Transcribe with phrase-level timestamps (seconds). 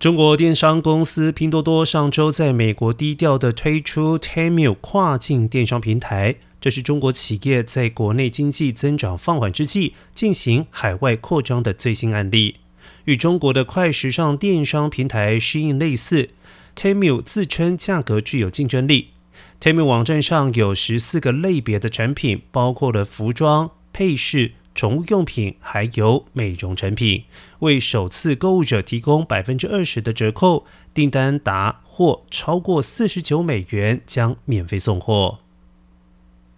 [0.00, 12.56] 中国电商公司拼多多上周在美国低调的推出 Temu 跨境电商平台，这是中国企业在国内经济增长放缓之际进行海外扩张的最新案例。
[13.04, 16.30] 与中国的快时尚电商平台适应类似
[16.74, 19.08] ，Temu 自称价格具有竞争力。
[19.60, 24.52] Temu 网站上有十四个类别的产品，包括了服装、配饰。
[24.80, 27.24] 宠物用品还有美容产品，
[27.58, 35.40] 为首次购物者提供百分之二十的折扣，订单达或超过四十九美元将免费送货。